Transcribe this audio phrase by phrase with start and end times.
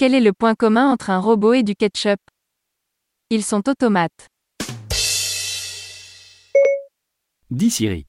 [0.00, 2.20] Quel est le point commun entre un robot et du ketchup?
[3.30, 4.28] Ils sont automates.
[7.50, 8.06] Dis Siri,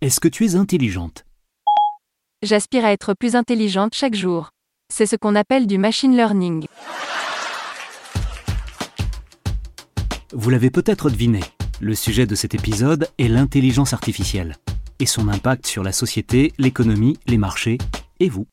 [0.00, 1.26] est-ce que tu es intelligente?
[2.42, 4.48] J'aspire à être plus intelligente chaque jour.
[4.90, 6.68] C'est ce qu'on appelle du machine learning.
[10.32, 11.40] Vous l'avez peut-être deviné,
[11.82, 14.56] le sujet de cet épisode est l'intelligence artificielle
[15.00, 17.76] et son impact sur la société, l'économie, les marchés
[18.20, 18.46] et vous.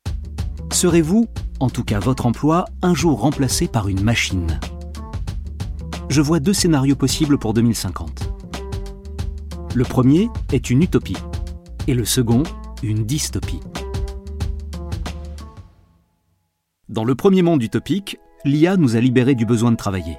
[0.74, 1.28] Serez-vous,
[1.60, 4.60] en tout cas votre emploi, un jour remplacé par une machine?
[6.10, 8.28] Je vois deux scénarios possibles pour 2050.
[9.76, 11.18] Le premier est une utopie
[11.88, 12.42] et le second,
[12.82, 13.60] une dystopie.
[16.90, 20.18] Dans le premier monde utopique, l'IA nous a libérés du besoin de travailler.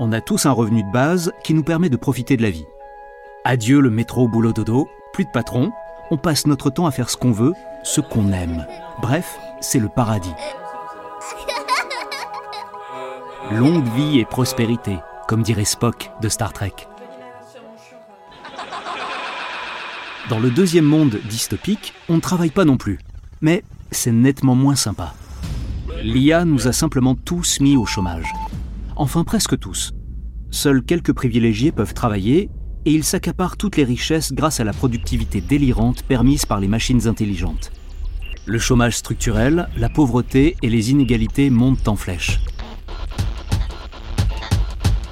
[0.00, 2.66] On a tous un revenu de base qui nous permet de profiter de la vie.
[3.46, 5.72] Adieu le métro boulot dodo, plus de patron,
[6.10, 8.66] on passe notre temps à faire ce qu'on veut, ce qu'on aime.
[9.00, 10.34] Bref, c'est le paradis.
[13.52, 14.98] Longue vie et prospérité,
[15.28, 16.72] comme dirait Spock de Star Trek.
[20.28, 22.98] Dans le deuxième monde dystopique, on ne travaille pas non plus.
[23.40, 25.14] Mais c'est nettement moins sympa.
[26.02, 28.32] L'IA nous a simplement tous mis au chômage.
[28.96, 29.92] Enfin presque tous.
[30.50, 32.50] Seuls quelques privilégiés peuvent travailler
[32.86, 37.08] et ils s'accaparent toutes les richesses grâce à la productivité délirante permise par les machines
[37.08, 37.72] intelligentes.
[38.46, 42.40] Le chômage structurel, la pauvreté et les inégalités montent en flèche.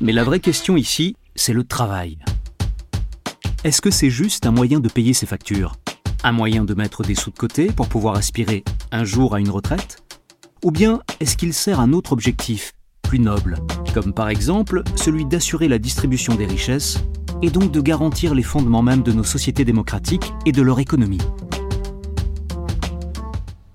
[0.01, 2.19] Mais la vraie question ici, c'est le travail.
[3.65, 5.75] Est-ce que c'est juste un moyen de payer ses factures?
[6.23, 9.51] Un moyen de mettre des sous de côté pour pouvoir aspirer un jour à une
[9.51, 10.05] retraite?
[10.63, 12.73] Ou bien est-ce qu'il sert un autre objectif,
[13.05, 13.59] plus noble,
[13.95, 16.99] comme par exemple celui d'assurer la distribution des richesses
[17.43, 21.21] et donc de garantir les fondements même de nos sociétés démocratiques et de leur économie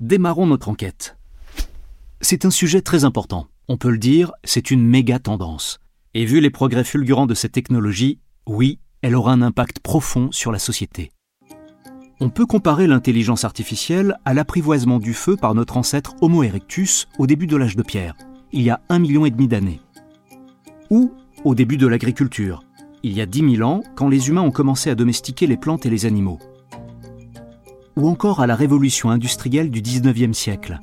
[0.02, 1.18] Démarrons notre enquête.
[2.22, 3.48] C'est un sujet très important.
[3.68, 5.80] On peut le dire, c'est une méga tendance.
[6.14, 10.52] Et vu les progrès fulgurants de cette technologie, oui, elle aura un impact profond sur
[10.52, 11.12] la société.
[12.22, 17.28] On peut comparer l'intelligence artificielle à l'apprivoisement du feu par notre ancêtre Homo erectus au
[17.28, 18.16] début de l'âge de pierre,
[18.52, 19.80] il y a un million et demi d'années.
[20.90, 21.12] Ou
[21.44, 22.64] au début de l'agriculture,
[23.04, 25.86] il y a dix mille ans, quand les humains ont commencé à domestiquer les plantes
[25.86, 26.40] et les animaux.
[27.96, 30.80] Ou encore à la révolution industrielle du 19e siècle,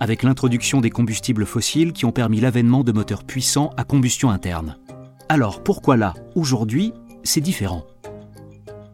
[0.00, 4.76] avec l'introduction des combustibles fossiles qui ont permis l'avènement de moteurs puissants à combustion interne.
[5.28, 6.92] Alors pourquoi là, aujourd'hui,
[7.24, 7.84] c'est différent?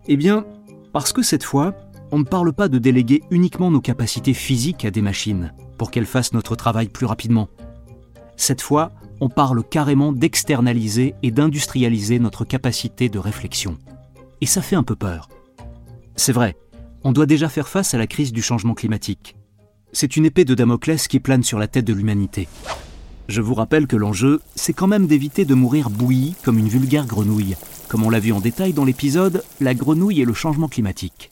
[0.08, 0.46] Eh bien,
[0.92, 1.74] parce que cette fois,
[2.10, 6.06] on ne parle pas de déléguer uniquement nos capacités physiques à des machines pour qu'elles
[6.06, 7.48] fassent notre travail plus rapidement.
[8.36, 13.78] Cette fois, on parle carrément d'externaliser et d'industrialiser notre capacité de réflexion.
[14.40, 15.28] Et ça fait un peu peur.
[16.16, 16.56] C'est vrai,
[17.04, 19.36] on doit déjà faire face à la crise du changement climatique.
[19.92, 22.48] C'est une épée de Damoclès qui plane sur la tête de l'humanité.
[23.28, 27.06] Je vous rappelle que l'enjeu, c'est quand même d'éviter de mourir bouilli comme une vulgaire
[27.06, 27.56] grenouille,
[27.88, 31.30] comme on l'a vu en détail dans l'épisode La grenouille et le changement climatique.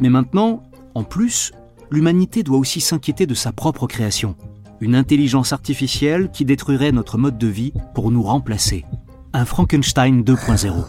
[0.00, 0.62] Mais maintenant,
[0.94, 1.52] en plus,
[1.90, 4.34] l'humanité doit aussi s'inquiéter de sa propre création,
[4.82, 8.84] une intelligence artificielle qui détruirait notre mode de vie pour nous remplacer.
[9.32, 10.84] Un Frankenstein 2.0.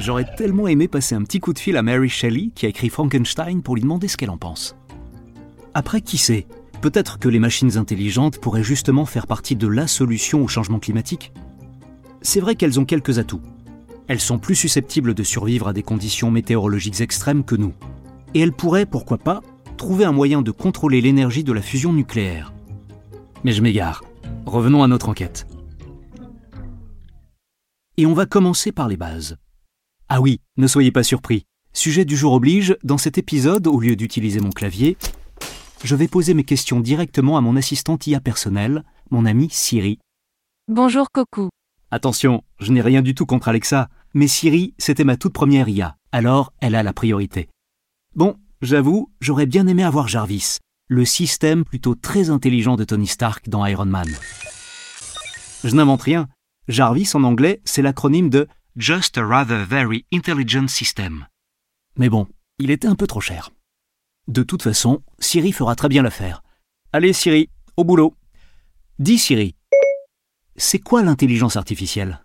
[0.00, 2.88] J'aurais tellement aimé passer un petit coup de fil à Mary Shelley qui a écrit
[2.88, 4.74] Frankenstein pour lui demander ce qu'elle en pense.
[5.72, 6.48] Après, qui sait?
[6.80, 11.32] Peut-être que les machines intelligentes pourraient justement faire partie de la solution au changement climatique?
[12.22, 13.42] C'est vrai qu'elles ont quelques atouts.
[14.08, 17.74] Elles sont plus susceptibles de survivre à des conditions météorologiques extrêmes que nous.
[18.34, 19.42] Et elles pourraient, pourquoi pas,
[19.76, 22.52] trouver un moyen de contrôler l'énergie de la fusion nucléaire.
[23.44, 24.02] Mais je m'égare.
[24.46, 25.46] Revenons à notre enquête.
[27.96, 29.36] Et on va commencer par les bases.
[30.08, 31.44] Ah oui, ne soyez pas surpris.
[31.72, 34.96] Sujet du jour oblige, dans cet épisode, au lieu d'utiliser mon clavier,
[35.84, 39.98] je vais poser mes questions directement à mon assistante IA personnelle, mon amie Siri.
[40.68, 41.50] Bonjour Coco.
[41.90, 45.96] Attention, je n'ai rien du tout contre Alexa, mais Siri, c'était ma toute première IA,
[46.12, 47.48] alors elle a la priorité.
[48.14, 50.58] Bon, j'avoue, j'aurais bien aimé avoir Jarvis,
[50.88, 54.08] le système plutôt très intelligent de Tony Stark dans Iron Man.
[55.64, 56.28] Je n'invente rien.
[56.68, 61.26] Jarvis en anglais, c'est l'acronyme de Just a Rather Very Intelligent System.
[61.96, 62.26] Mais bon,
[62.58, 63.50] il était un peu trop cher.
[64.28, 66.42] De toute façon, Siri fera très bien l'affaire.
[66.92, 68.14] Allez Siri, au boulot.
[68.98, 69.54] Dis Siri,
[70.56, 72.24] c'est quoi l'intelligence artificielle?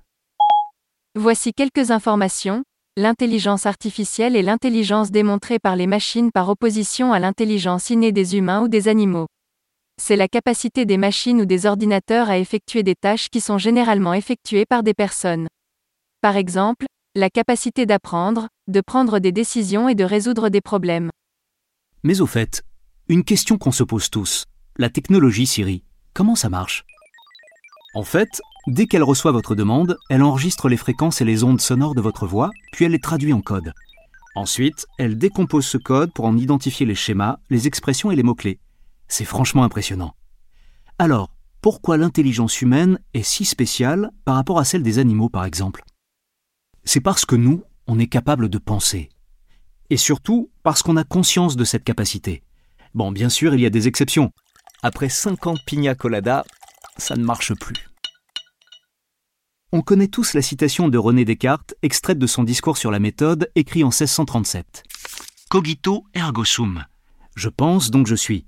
[1.15, 2.63] Voici quelques informations.
[2.97, 8.63] L'intelligence artificielle est l'intelligence démontrée par les machines par opposition à l'intelligence innée des humains
[8.63, 9.27] ou des animaux.
[9.97, 14.13] C'est la capacité des machines ou des ordinateurs à effectuer des tâches qui sont généralement
[14.13, 15.47] effectuées par des personnes.
[16.19, 16.85] Par exemple,
[17.15, 21.11] la capacité d'apprendre, de prendre des décisions et de résoudre des problèmes.
[22.03, 22.61] Mais au fait,
[23.07, 24.47] une question qu'on se pose tous.
[24.77, 26.83] La technologie Siri, comment ça marche?
[27.93, 31.96] En fait, dès qu'elle reçoit votre demande, elle enregistre les fréquences et les ondes sonores
[31.96, 33.74] de votre voix, puis elle les traduit en code.
[34.36, 38.60] Ensuite, elle décompose ce code pour en identifier les schémas, les expressions et les mots-clés.
[39.08, 40.16] C'est franchement impressionnant.
[41.00, 41.30] Alors,
[41.62, 45.84] pourquoi l'intelligence humaine est si spéciale par rapport à celle des animaux par exemple?
[46.86, 49.10] C'est parce que nous, on est capable de penser.
[49.90, 52.44] Et surtout parce qu'on a conscience de cette capacité.
[52.94, 54.31] Bon, bien sûr, il y a des exceptions.
[54.81, 56.46] Après 50 pina colada,
[56.98, 57.90] ça ne marche plus.
[59.73, 63.50] On connaît tous la citation de René Descartes, extraite de son discours sur la méthode,
[63.56, 64.83] écrit en 1637.
[65.50, 66.83] Cogito ergo sum.
[67.38, 68.45] Je pense donc je suis.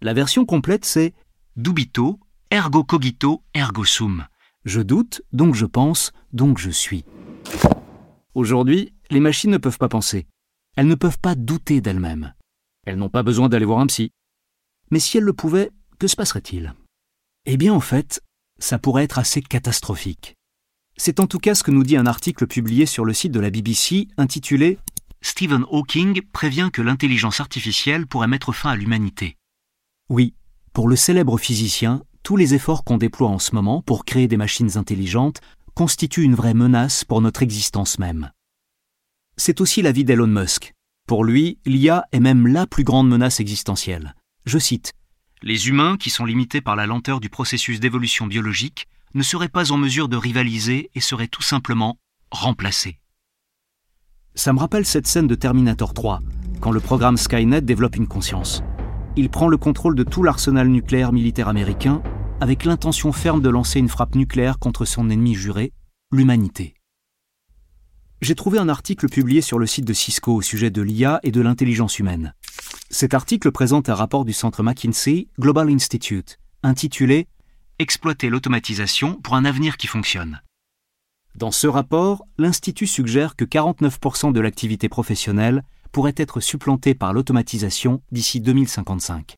[0.00, 1.12] La version complète c'est
[1.56, 2.20] Dubito
[2.52, 4.28] ergo cogito ergo sum.
[4.64, 7.04] Je doute, donc je pense, donc je suis.
[8.36, 10.28] Aujourd'hui, les machines ne peuvent pas penser.
[10.76, 12.32] Elles ne peuvent pas douter d'elles-mêmes.
[12.86, 14.12] Elles n'ont pas besoin d'aller voir un psy.
[14.92, 16.74] Mais si elles le pouvaient, que se passerait-il?
[17.44, 18.22] Eh bien en fait,
[18.60, 20.36] ça pourrait être assez catastrophique.
[20.96, 23.40] C'est en tout cas ce que nous dit un article publié sur le site de
[23.40, 24.78] la BBC intitulé
[25.22, 29.36] Stephen Hawking prévient que l'intelligence artificielle pourrait mettre fin à l'humanité.
[30.08, 30.34] Oui,
[30.72, 34.36] pour le célèbre physicien, tous les efforts qu'on déploie en ce moment pour créer des
[34.36, 35.40] machines intelligentes
[35.74, 38.30] constituent une vraie menace pour notre existence même.
[39.36, 40.74] C'est aussi l'avis d'Elon Musk.
[41.08, 44.14] Pour lui, l'IA est même la plus grande menace existentielle.
[44.46, 44.92] Je cite
[45.42, 49.72] Les humains, qui sont limités par la lenteur du processus d'évolution biologique, ne seraient pas
[49.72, 51.98] en mesure de rivaliser et seraient tout simplement
[52.30, 52.98] remplacés.
[54.34, 56.20] Ça me rappelle cette scène de Terminator 3,
[56.60, 58.62] quand le programme Skynet développe une conscience.
[59.16, 62.02] Il prend le contrôle de tout l'arsenal nucléaire militaire américain
[62.40, 65.72] avec l'intention ferme de lancer une frappe nucléaire contre son ennemi juré,
[66.10, 66.74] l'humanité.
[68.20, 71.30] J'ai trouvé un article publié sur le site de Cisco au sujet de l'IA et
[71.30, 72.34] de l'intelligence humaine.
[72.90, 77.28] Cet article présente un rapport du centre McKinsey Global Institute, intitulé
[77.80, 80.40] Exploiter l'automatisation pour un avenir qui fonctionne.
[81.34, 88.00] Dans ce rapport, l'Institut suggère que 49% de l'activité professionnelle pourrait être supplantée par l'automatisation
[88.12, 89.34] d'ici 2055.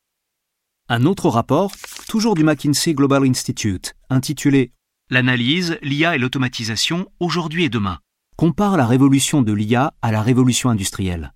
[0.90, 1.72] Un autre rapport,
[2.08, 4.70] toujours du McKinsey Global Institute, intitulé
[5.08, 8.00] L'analyse, l'IA et l'automatisation aujourd'hui et demain,
[8.36, 11.32] compare la révolution de l'IA à la révolution industrielle.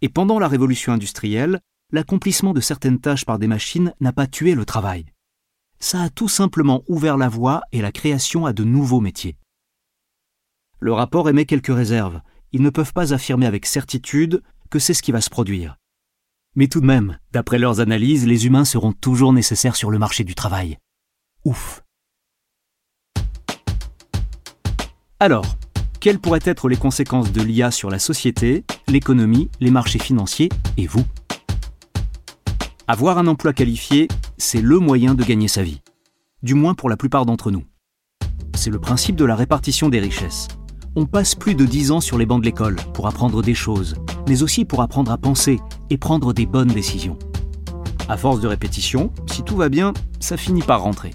[0.00, 1.60] Et pendant la révolution industrielle,
[1.92, 5.04] l'accomplissement de certaines tâches par des machines n'a pas tué le travail.
[5.82, 9.36] Ça a tout simplement ouvert la voie et la création à de nouveaux métiers.
[10.78, 12.20] Le rapport émet quelques réserves.
[12.52, 15.76] Ils ne peuvent pas affirmer avec certitude que c'est ce qui va se produire.
[16.54, 20.22] Mais tout de même, d'après leurs analyses, les humains seront toujours nécessaires sur le marché
[20.22, 20.76] du travail.
[21.44, 21.82] Ouf.
[25.18, 25.56] Alors,
[26.00, 30.86] quelles pourraient être les conséquences de l'IA sur la société, l'économie, les marchés financiers et
[30.86, 31.06] vous?
[32.92, 35.80] Avoir un emploi qualifié, c'est le moyen de gagner sa vie.
[36.42, 37.62] Du moins pour la plupart d'entre nous.
[38.56, 40.48] C'est le principe de la répartition des richesses.
[40.96, 43.94] On passe plus de 10 ans sur les bancs de l'école pour apprendre des choses,
[44.28, 47.16] mais aussi pour apprendre à penser et prendre des bonnes décisions.
[48.08, 51.12] À force de répétition, si tout va bien, ça finit par rentrer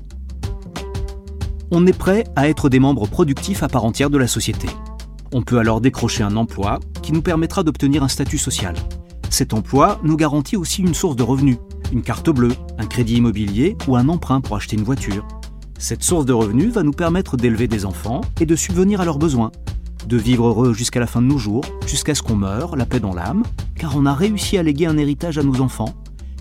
[1.72, 4.70] on est prêt à être des membres productifs à part entière de la société.
[5.34, 8.76] On peut alors décrocher un emploi qui nous permettra d'obtenir un statut social.
[9.30, 11.58] Cet emploi nous garantit aussi une source de revenus,
[11.92, 15.28] une carte bleue, un crédit immobilier ou un emprunt pour acheter une voiture.
[15.78, 19.20] Cette source de revenus va nous permettre d'élever des enfants et de subvenir à leurs
[19.20, 19.52] besoins,
[20.08, 23.00] de vivre heureux jusqu'à la fin de nos jours, jusqu'à ce qu'on meure, la paix
[23.00, 23.44] dans l'âme,
[23.76, 25.94] car on a réussi à léguer un héritage à nos enfants,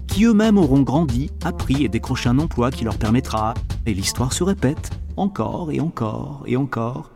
[0.06, 3.54] qui eux-mêmes auront grandi, appris et décroché un emploi qui leur permettra,
[3.86, 7.10] et l'histoire se répète, encore et encore et encore.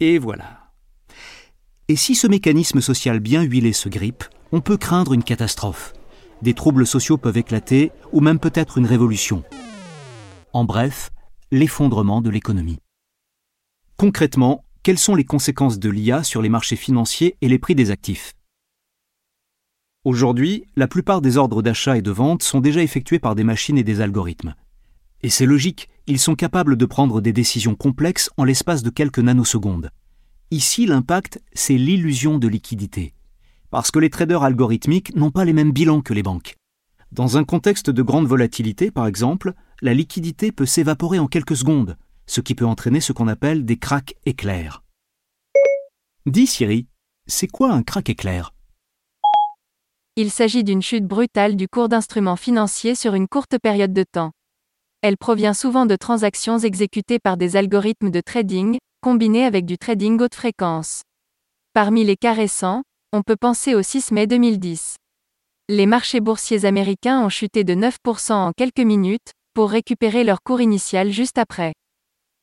[0.00, 0.61] Et voilà.
[1.92, 5.92] Et si ce mécanisme social bien huilé se grippe, on peut craindre une catastrophe.
[6.40, 9.44] Des troubles sociaux peuvent éclater, ou même peut-être une révolution.
[10.54, 11.10] En bref,
[11.50, 12.78] l'effondrement de l'économie.
[13.98, 17.90] Concrètement, quelles sont les conséquences de l'IA sur les marchés financiers et les prix des
[17.90, 18.32] actifs?
[20.06, 23.76] Aujourd'hui, la plupart des ordres d'achat et de vente sont déjà effectués par des machines
[23.76, 24.54] et des algorithmes.
[25.22, 29.18] Et c'est logique, ils sont capables de prendre des décisions complexes en l'espace de quelques
[29.18, 29.90] nanosecondes.
[30.52, 33.14] Ici, l'impact, c'est l'illusion de liquidité.
[33.70, 36.56] Parce que les traders algorithmiques n'ont pas les mêmes bilans que les banques.
[37.10, 41.96] Dans un contexte de grande volatilité, par exemple, la liquidité peut s'évaporer en quelques secondes,
[42.26, 44.82] ce qui peut entraîner ce qu'on appelle des cracks éclairs.
[46.26, 46.86] Dis Siri,
[47.26, 48.52] c'est quoi un crack éclair?
[50.16, 54.32] Il s'agit d'une chute brutale du cours d'instruments financiers sur une courte période de temps.
[55.00, 60.20] Elle provient souvent de transactions exécutées par des algorithmes de trading, combinés avec du trading
[60.20, 61.02] haute fréquence.
[61.74, 64.94] Parmi les cas récents, on peut penser au 6 mai 2010.
[65.68, 70.60] Les marchés boursiers américains ont chuté de 9% en quelques minutes, pour récupérer leur cours
[70.60, 71.72] initial juste après.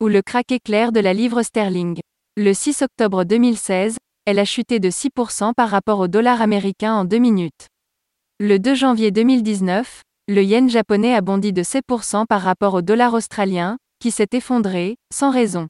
[0.01, 1.97] Ou le crack éclair de la livre sterling.
[2.35, 7.05] Le 6 octobre 2016, elle a chuté de 6% par rapport au dollar américain en
[7.05, 7.67] deux minutes.
[8.39, 13.13] Le 2 janvier 2019, le yen japonais a bondi de 7% par rapport au dollar
[13.13, 15.67] australien, qui s'est effondré, sans raison.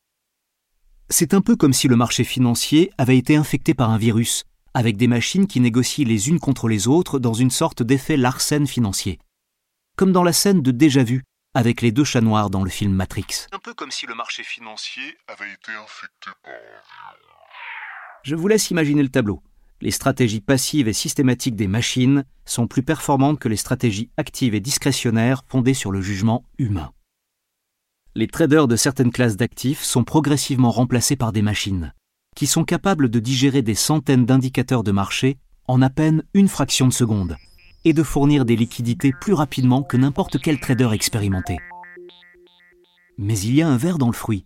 [1.12, 4.44] C'est un peu comme si le marché financier avait été infecté par un virus,
[4.76, 8.68] avec des machines qui négocient les unes contre les autres dans une sorte d'effet Larsen
[8.68, 9.18] financier.
[9.98, 11.24] Comme dans la scène de Déjà Vu,
[11.56, 13.48] avec les deux chats noirs dans le film Matrix.
[13.52, 16.54] Un peu comme si le marché financier avait été infecté par...
[18.22, 19.42] Je vous laisse imaginer le tableau.
[19.82, 24.60] Les stratégies passives et systématiques des machines sont plus performantes que les stratégies actives et
[24.60, 26.92] discrétionnaires fondées sur le jugement humain.
[28.16, 31.94] Les traders de certaines classes d'actifs sont progressivement remplacés par des machines,
[32.36, 35.38] qui sont capables de digérer des centaines d'indicateurs de marché
[35.68, 37.38] en à peine une fraction de seconde,
[37.86, 41.58] et de fournir des liquidités plus rapidement que n'importe quel trader expérimenté.
[43.20, 44.46] Mais il y a un verre dans le fruit.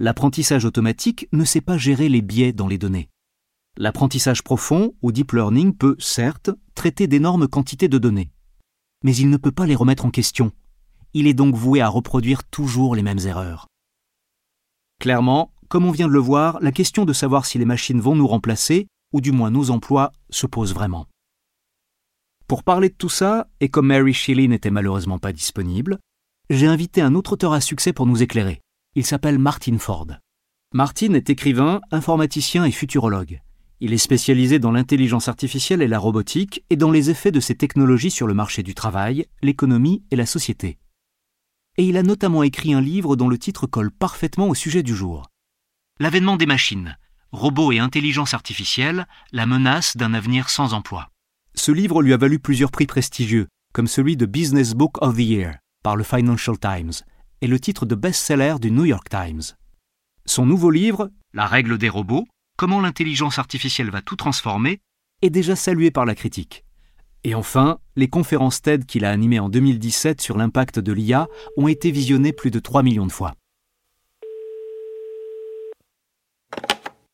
[0.00, 3.10] L'apprentissage automatique ne sait pas gérer les biais dans les données.
[3.76, 8.30] L'apprentissage profond ou deep learning peut, certes, traiter d'énormes quantités de données.
[9.02, 10.52] Mais il ne peut pas les remettre en question.
[11.14, 13.68] Il est donc voué à reproduire toujours les mêmes erreurs.
[15.00, 18.16] Clairement, comme on vient de le voir, la question de savoir si les machines vont
[18.16, 21.06] nous remplacer, ou du moins nos emplois, se pose vraiment.
[22.48, 25.98] Pour parler de tout ça, et comme Mary Shelley n'était malheureusement pas disponible,
[26.50, 28.60] j'ai invité un autre auteur à succès pour nous éclairer.
[28.96, 30.08] Il s'appelle Martin Ford.
[30.72, 33.40] Martin est écrivain, informaticien et futurologue.
[33.80, 37.54] Il est spécialisé dans l'intelligence artificielle et la robotique et dans les effets de ces
[37.54, 40.78] technologies sur le marché du travail, l'économie et la société.
[41.76, 44.94] Et il a notamment écrit un livre dont le titre colle parfaitement au sujet du
[44.94, 45.28] jour.
[45.98, 46.96] L'avènement des machines,
[47.32, 51.10] robots et intelligence artificielle, la menace d'un avenir sans emploi.
[51.54, 55.20] Ce livre lui a valu plusieurs prix prestigieux, comme celui de Business Book of the
[55.20, 56.92] Year par le Financial Times
[57.40, 59.42] et le titre de best-seller du New York Times.
[60.26, 62.26] Son nouveau livre, La règle des robots,
[62.56, 64.80] comment l'intelligence artificielle va tout transformer,
[65.22, 66.63] est déjà salué par la critique.
[67.26, 71.26] Et enfin, les conférences TED qu'il a animées en 2017 sur l'impact de l'IA
[71.56, 73.32] ont été visionnées plus de 3 millions de fois.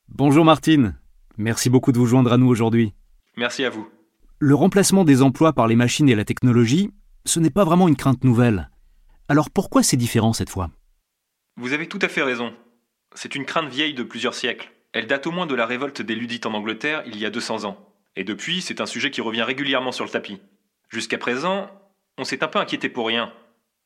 [0.09, 0.99] Bonjour Martine,
[1.39, 2.93] merci beaucoup de vous joindre à nous aujourd'hui.
[3.37, 3.89] Merci à vous.
[4.41, 6.91] Le remplacement des emplois par les machines et la technologie,
[7.25, 8.69] ce n'est pas vraiment une crainte nouvelle.
[9.29, 10.71] Alors pourquoi c'est différent cette fois?
[11.57, 12.53] Vous avez tout à fait raison.
[13.15, 14.73] C'est une crainte vieille de plusieurs siècles.
[14.93, 17.65] Elle date au moins de la révolte des Ludites en Angleterre il y a 200
[17.65, 17.90] ans.
[18.17, 20.41] Et depuis, c'est un sujet qui revient régulièrement sur le tapis.
[20.89, 21.71] Jusqu'à présent,
[22.19, 23.33] on s'est un peu inquiété pour rien.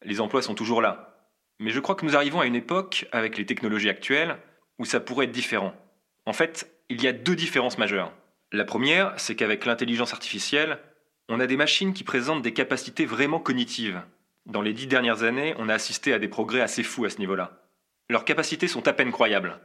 [0.03, 1.29] Les emplois sont toujours là.
[1.59, 4.39] Mais je crois que nous arrivons à une époque, avec les technologies actuelles,
[4.79, 5.75] où ça pourrait être différent.
[6.27, 8.13] En fait, il y a deux différences majeures.
[8.53, 10.79] La première, c'est qu'avec l'intelligence artificielle,
[11.29, 14.03] on a des machines qui présentent des capacités vraiment cognitives.
[14.47, 17.19] Dans les dix dernières années, on a assisté à des progrès assez fous à ce
[17.19, 17.63] niveau-là.
[18.11, 19.59] Leurs capacités sont à peine croyables.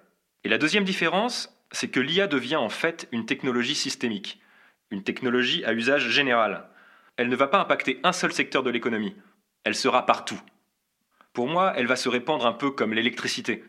[0.43, 4.39] Et la deuxième différence, c'est que l'IA devient en fait une technologie systémique,
[4.91, 6.67] une technologie à usage général.
[7.17, 9.15] Elle ne va pas impacter un seul secteur de l'économie,
[9.63, 10.39] elle sera partout.
[11.33, 13.63] Pour moi, elle va se répandre un peu comme l'électricité.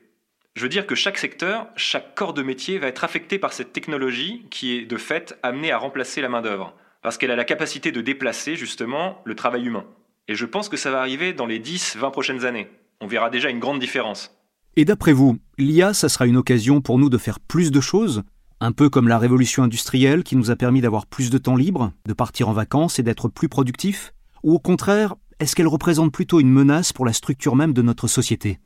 [0.55, 3.73] Je veux dire que chaque secteur, chaque corps de métier va être affecté par cette
[3.73, 7.93] technologie qui est de fait amenée à remplacer la main-d'œuvre, parce qu'elle a la capacité
[7.93, 9.85] de déplacer justement le travail humain.
[10.29, 12.69] Et je pense que ça va arriver dans les 10-20 prochaines années.
[13.01, 14.37] On verra déjà une grande différence.
[14.77, 18.23] Et d'après vous, l'IA, ça sera une occasion pour nous de faire plus de choses?
[18.63, 21.95] Un peu comme la révolution industrielle qui nous a permis d'avoir plus de temps libre,
[22.05, 24.13] de partir en vacances et d'être plus productif
[24.43, 28.07] Ou au contraire, est-ce qu'elle représente plutôt une menace pour la structure même de notre
[28.07, 28.59] société?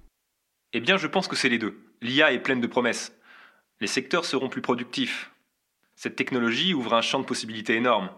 [0.73, 1.79] Eh bien, je pense que c'est les deux.
[2.03, 3.17] L'IA est pleine de promesses.
[3.81, 5.31] Les secteurs seront plus productifs.
[5.95, 8.11] Cette technologie ouvre un champ de possibilités énorme.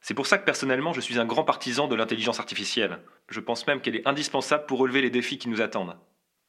[0.00, 3.00] C'est pour ça que personnellement, je suis un grand partisan de l'intelligence artificielle.
[3.28, 5.96] Je pense même qu'elle est indispensable pour relever les défis qui nous attendent.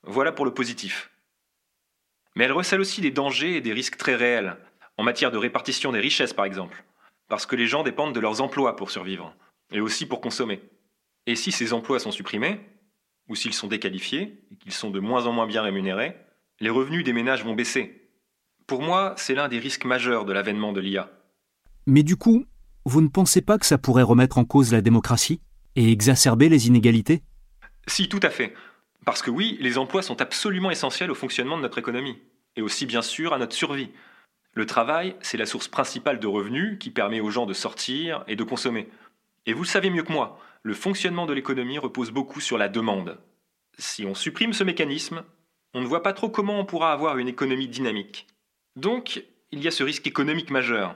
[0.04, 1.11] Voilà pour le positif.
[2.36, 4.58] Mais elle recèle aussi des dangers et des risques très réels,
[4.98, 6.84] en matière de répartition des richesses par exemple,
[7.28, 9.34] parce que les gens dépendent de leurs emplois pour survivre,
[9.72, 10.62] et aussi pour consommer.
[11.28, 12.60] Et si ces emplois sont supprimés,
[13.30, 16.16] ou s'ils sont déqualifiés, et qu'ils sont de moins en moins bien rémunérés,
[16.60, 18.10] les revenus des ménages vont baisser.
[18.68, 21.12] Pour moi, c'est l'un des risques majeurs de l'avènement de l'IA.
[21.88, 22.46] Mais du coup,
[22.86, 25.42] vous ne pensez pas que ça pourrait remettre en cause la démocratie
[25.76, 27.24] et exacerber les inégalités?
[27.88, 28.54] Si, tout à fait.
[29.06, 32.20] Parce que oui, les emplois sont absolument essentiels au fonctionnement de notre économie,
[32.56, 33.90] et aussi bien sûr à notre survie.
[34.54, 38.36] Le travail, c'est la source principale de revenus qui permet aux gens de sortir et
[38.36, 38.90] de consommer.
[39.46, 42.70] Et vous le savez mieux que moi, le fonctionnement de l'économie repose beaucoup sur la
[42.70, 43.18] demande.
[43.78, 45.24] Si on supprime ce mécanisme,
[45.74, 48.28] on ne voit pas trop comment on pourra avoir une économie dynamique.
[48.76, 50.96] Donc, il y a ce risque économique majeur.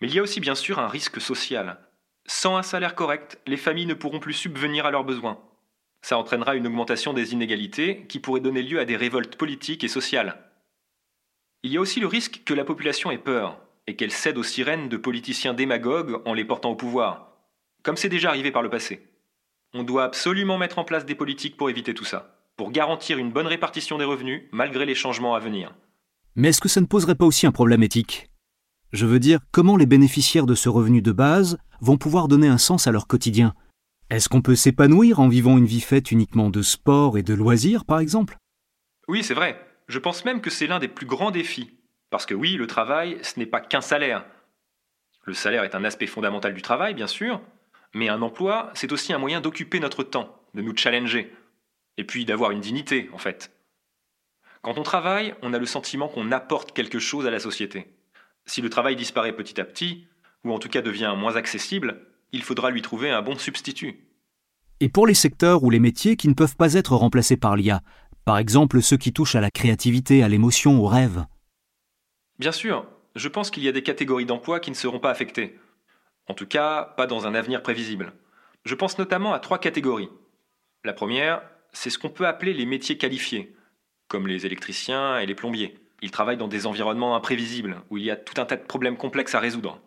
[0.00, 1.78] Mais il y a aussi bien sûr un risque social.
[2.26, 5.38] Sans un salaire correct, les familles ne pourront plus subvenir à leurs besoins.
[6.02, 9.88] Ça entraînera une augmentation des inégalités qui pourrait donner lieu à des révoltes politiques et
[9.88, 10.38] sociales.
[11.62, 14.42] Il y a aussi le risque que la population ait peur et qu'elle cède aux
[14.42, 17.36] sirènes de politiciens démagogues en les portant au pouvoir,
[17.82, 19.06] comme c'est déjà arrivé par le passé.
[19.74, 23.30] On doit absolument mettre en place des politiques pour éviter tout ça, pour garantir une
[23.30, 25.74] bonne répartition des revenus malgré les changements à venir.
[26.34, 28.30] Mais est-ce que ça ne poserait pas aussi un problème éthique?
[28.92, 32.58] Je veux dire, comment les bénéficiaires de ce revenu de base vont pouvoir donner un
[32.58, 33.54] sens à leur quotidien?
[34.10, 37.84] Est-ce qu'on peut s'épanouir en vivant une vie faite uniquement de sport et de loisirs,
[37.84, 38.36] par exemple?
[39.06, 39.64] Oui, c'est vrai.
[39.86, 41.78] Je pense même que c'est l'un des plus grands défis.
[42.10, 44.24] Parce que oui, le travail, ce n'est pas qu'un salaire.
[45.26, 47.40] Le salaire est un aspect fondamental du travail, bien sûr,
[47.94, 51.32] mais un emploi, c'est aussi un moyen d'occuper notre temps, de nous challenger,
[51.96, 53.52] et puis d'avoir une dignité, en fait.
[54.62, 57.86] Quand on travaille, on a le sentiment qu'on apporte quelque chose à la société.
[58.44, 60.08] Si le travail disparaît petit à petit,
[60.42, 64.00] ou en tout cas devient moins accessible, il faudra lui trouver un bon substitut.
[64.80, 67.82] Et pour les secteurs ou les métiers qui ne peuvent pas être remplacés par l'IA,
[68.24, 71.24] par exemple ceux qui touchent à la créativité, à l'émotion, au rêve
[72.38, 75.58] Bien sûr, je pense qu'il y a des catégories d'emplois qui ne seront pas affectées.
[76.26, 78.12] En tout cas, pas dans un avenir prévisible.
[78.64, 80.10] Je pense notamment à trois catégories.
[80.84, 83.54] La première, c'est ce qu'on peut appeler les métiers qualifiés,
[84.08, 85.78] comme les électriciens et les plombiers.
[86.02, 88.96] Ils travaillent dans des environnements imprévisibles, où il y a tout un tas de problèmes
[88.96, 89.80] complexes à résoudre.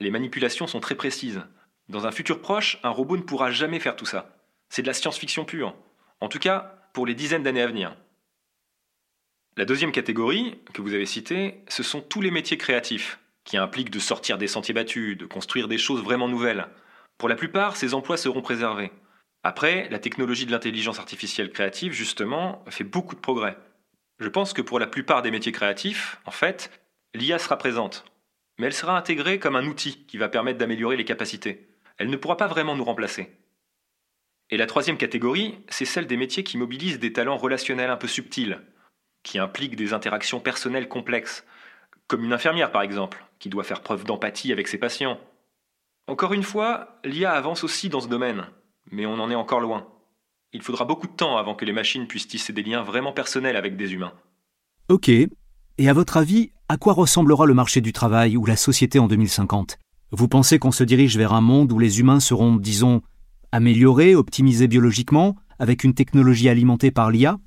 [0.00, 1.42] Les manipulations sont très précises.
[1.90, 4.36] Dans un futur proche, un robot ne pourra jamais faire tout ça.
[4.68, 5.74] C'est de la science-fiction pure.
[6.20, 7.96] En tout cas, pour les dizaines d'années à venir.
[9.56, 13.90] La deuxième catégorie, que vous avez citée, ce sont tous les métiers créatifs, qui impliquent
[13.90, 16.68] de sortir des sentiers battus, de construire des choses vraiment nouvelles.
[17.18, 18.92] Pour la plupart, ces emplois seront préservés.
[19.42, 23.58] Après, la technologie de l'intelligence artificielle créative, justement, fait beaucoup de progrès.
[24.20, 26.70] Je pense que pour la plupart des métiers créatifs, en fait,
[27.14, 28.04] l'IA sera présente.
[28.60, 31.69] Mais elle sera intégrée comme un outil qui va permettre d'améliorer les capacités.
[32.00, 33.30] Elle ne pourra pas vraiment nous remplacer.
[34.48, 38.08] Et la troisième catégorie, c'est celle des métiers qui mobilisent des talents relationnels un peu
[38.08, 38.58] subtils,
[39.22, 41.44] qui impliquent des interactions personnelles complexes,
[42.06, 45.20] comme une infirmière par exemple, qui doit faire preuve d'empathie avec ses patients.
[46.06, 48.46] Encore une fois, l'IA avance aussi dans ce domaine,
[48.90, 49.86] mais on en est encore loin.
[50.54, 53.56] Il faudra beaucoup de temps avant que les machines puissent tisser des liens vraiment personnels
[53.56, 54.14] avec des humains.
[54.88, 55.10] Ok.
[55.10, 55.28] Et
[55.86, 59.76] à votre avis, à quoi ressemblera le marché du travail ou la société en 2050
[60.12, 63.00] Vous pensez qu'on se dirige vers un monde où les humains seront, disons,
[63.52, 67.38] améliorés, optimisés biologiquement, avec une technologie alimentée par l'IA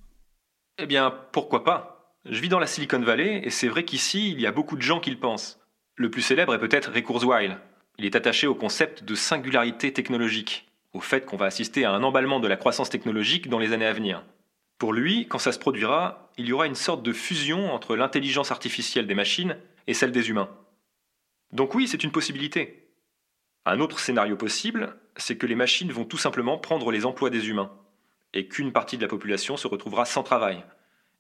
[0.78, 2.16] Eh bien, pourquoi pas?
[2.26, 4.82] Je vis dans la Silicon Valley et c'est vrai qu'ici, il y a beaucoup de
[4.82, 5.60] gens qui le pensent.
[5.98, 7.58] Le plus célèbre est peut-être Ray Kurzweil.
[7.98, 12.02] Il est attaché au concept de singularité technologique, au fait qu'on va assister à un
[12.02, 14.24] emballement de la croissance technologique dans les années à venir.
[14.78, 18.52] Pour lui, quand ça se produira, il y aura une sorte de fusion entre l'intelligence
[18.52, 20.50] artificielle des machines et celle des humains.
[21.54, 22.90] Donc oui, c'est une possibilité.
[23.66, 27.48] Un autre scénario possible, c'est que les machines vont tout simplement prendre les emplois des
[27.48, 27.72] humains,
[28.34, 30.64] et qu'une partie de la population se retrouvera sans travail.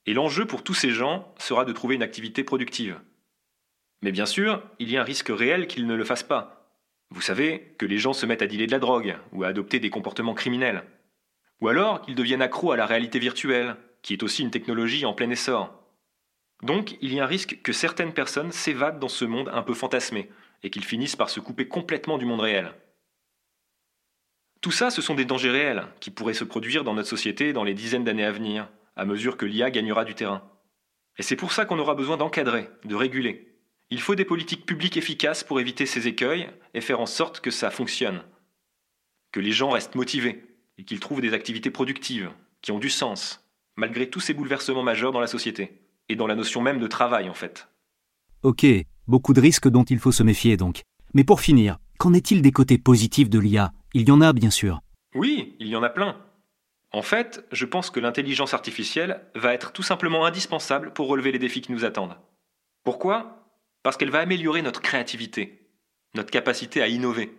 [0.07, 2.99] Et l'enjeu pour tous ces gens sera de trouver une activité productive.
[4.01, 6.75] Mais bien sûr, il y a un risque réel qu'ils ne le fassent pas.
[7.11, 9.79] Vous savez, que les gens se mettent à dealer de la drogue, ou à adopter
[9.79, 10.83] des comportements criminels.
[11.61, 15.13] Ou alors qu'ils deviennent accros à la réalité virtuelle, qui est aussi une technologie en
[15.13, 15.82] plein essor.
[16.63, 19.73] Donc, il y a un risque que certaines personnes s'évadent dans ce monde un peu
[19.73, 20.29] fantasmé,
[20.63, 22.73] et qu'ils finissent par se couper complètement du monde réel.
[24.61, 27.65] Tout ça, ce sont des dangers réels qui pourraient se produire dans notre société dans
[27.65, 30.49] les dizaines d'années à venir, à mesure que l'IA gagnera du terrain.
[31.17, 33.53] Et c'est pour ça qu'on aura besoin d'encadrer, de réguler,
[33.93, 37.51] il faut des politiques publiques efficaces pour éviter ces écueils et faire en sorte que
[37.51, 38.23] ça fonctionne.
[39.31, 40.43] Que les gens restent motivés
[40.79, 42.31] et qu'ils trouvent des activités productives,
[42.63, 45.82] qui ont du sens, malgré tous ces bouleversements majeurs dans la société,
[46.13, 47.67] et dans la notion même de travail en fait.
[48.43, 48.65] Ok,
[49.07, 50.83] beaucoup de risques dont il faut se méfier donc.
[51.15, 54.51] Mais pour finir, qu'en est-il des côtés positifs de l'IA Il y en a bien
[54.51, 54.79] sûr.
[55.15, 56.17] Oui, il y en a plein.
[56.91, 61.39] En fait, je pense que l'intelligence artificielle va être tout simplement indispensable pour relever les
[61.39, 62.15] défis qui nous attendent.
[62.83, 63.49] Pourquoi?
[63.81, 65.67] Parce qu'elle va améliorer notre créativité,
[66.13, 67.35] notre capacité à innover.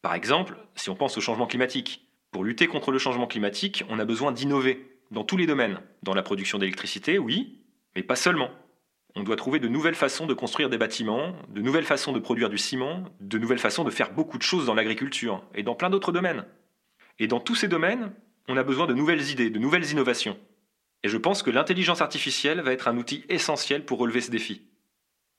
[0.00, 3.98] Par exemple, si on pense au changement climatique, pour lutter contre le changement climatique, on
[3.98, 5.80] a besoin d'innover dans tous les domaines.
[6.04, 7.61] Dans la production d'électricité, oui,
[7.94, 8.50] mais pas seulement.
[9.14, 12.48] On doit trouver de nouvelles façons de construire des bâtiments, de nouvelles façons de produire
[12.48, 15.90] du ciment, de nouvelles façons de faire beaucoup de choses dans l'agriculture et dans plein
[15.90, 16.46] d'autres domaines.
[17.18, 18.12] Et dans tous ces domaines,
[18.48, 20.38] on a besoin de nouvelles idées, de nouvelles innovations.
[21.02, 24.62] Et je pense que l'intelligence artificielle va être un outil essentiel pour relever ce défi.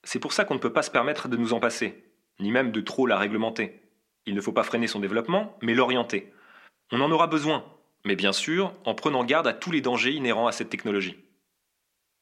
[0.04, 2.04] C'est pour ça qu'on ne peut pas se permettre de nous en passer,
[2.40, 3.82] ni même de trop la réglementer.
[4.26, 6.32] Il ne faut pas freiner son développement, mais l'orienter.
[6.92, 7.66] On en aura besoin,
[8.06, 11.18] mais bien sûr, en prenant garde à tous les dangers inhérents à cette technologie.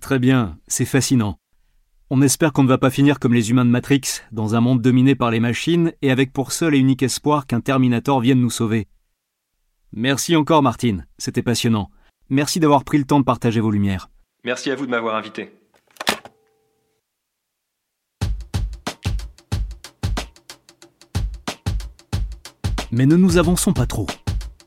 [0.02, 1.38] Très bien, c'est fascinant.
[2.10, 4.82] On espère qu'on ne va pas finir comme les humains de Matrix, dans un monde
[4.82, 8.50] dominé par les machines et avec pour seul et unique espoir qu'un Terminator vienne nous
[8.50, 8.88] sauver.
[9.94, 11.92] Merci encore Martine, c'était passionnant.
[12.30, 14.10] Merci d'avoir pris le temps de partager vos lumières.
[14.44, 15.54] Merci à vous de m'avoir invité.
[22.92, 24.08] Mais ne nous avançons pas trop.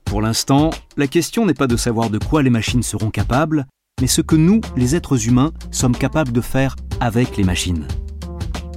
[0.04, 3.66] Pour l'instant, la question n'est pas de savoir de quoi les machines seront capables,
[4.00, 7.86] mais ce que nous, les êtres humains, sommes capables de faire avec les machines.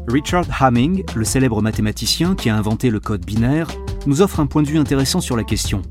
[0.07, 3.67] Richard Hamming, le célèbre mathématicien qui a inventé le code binaire,
[4.05, 5.81] nous offre un point de vue intéressant sur la question.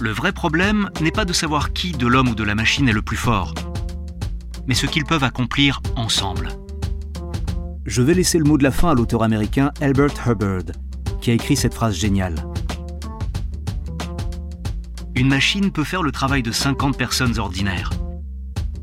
[0.00, 2.92] Le vrai problème n'est pas de savoir qui de l'homme ou de la machine est
[2.92, 3.54] le plus fort,
[4.66, 6.48] mais ce qu'ils peuvent accomplir ensemble.
[7.86, 10.74] Je vais laisser le mot de la fin à l'auteur américain Albert Hubbard,
[11.20, 12.51] qui a écrit cette phrase géniale.
[15.22, 17.90] Une machine peut faire le travail de 50 personnes ordinaires,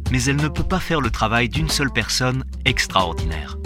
[0.10, 3.58] mais elle ne peut pas faire le travail d'une seule personne extraordinaire.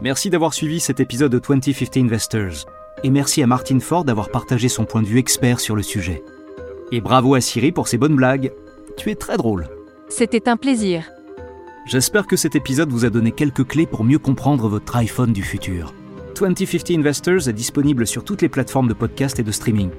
[0.00, 2.64] Merci d'avoir suivi cet épisode de 2050 Investors,
[3.04, 6.22] et merci à Martin Ford d'avoir partagé son point de vue expert sur le sujet.
[6.92, 8.54] Et bravo à Siri pour ses bonnes blagues.
[8.96, 9.68] Tu es très drôle.
[10.08, 11.10] C'était un plaisir.
[11.84, 15.42] J'espère que cet épisode vous a donné quelques clés pour mieux comprendre votre iPhone du
[15.42, 15.92] futur.
[16.36, 19.90] 2050 Investors est disponible sur toutes les plateformes de podcast et de streaming.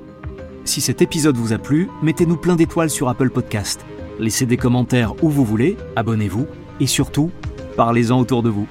[0.63, 3.85] Si cet épisode vous a plu, mettez-nous plein d'étoiles sur Apple Podcast.
[4.17, 6.47] Laissez des commentaires où vous voulez, abonnez-vous
[6.79, 7.31] et surtout,
[7.75, 8.67] parlez-en autour de vous.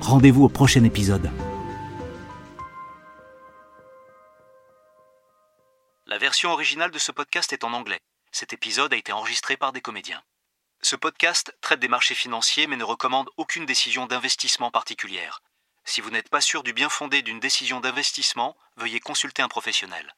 [0.00, 1.30] Rendez-vous au prochain épisode.
[6.06, 8.00] La version originale de ce podcast est en anglais.
[8.32, 10.22] Cet épisode a été enregistré par des comédiens.
[10.84, 15.40] Ce podcast traite des marchés financiers mais ne recommande aucune décision d'investissement particulière.
[15.86, 20.14] Si vous n'êtes pas sûr du bien fondé d'une décision d'investissement, veuillez consulter un professionnel.